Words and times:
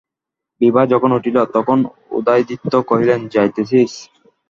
বিভা 0.61 0.81
যখন 0.91 1.09
উঠিল, 1.17 1.37
তখন 1.55 1.77
উদয়াদিত্য 2.11 2.73
কহিলেন, 2.89 3.19
যাইতেছিস? 3.33 3.91